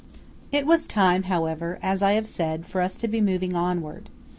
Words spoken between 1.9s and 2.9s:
I have said, for